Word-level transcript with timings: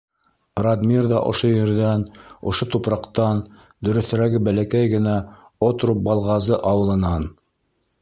Радмир 0.67 1.09
ҙа 1.11 1.19
ошо 1.31 1.51
ерҙән, 1.55 2.05
ошо 2.53 2.69
тупраҡтан, 2.77 3.45
дөрөҫөрәге, 3.89 4.43
бәләкәй 4.51 4.93
генә 4.97 5.17
Отруб-Балғазы 5.71 6.63
ауылынан. 6.75 7.35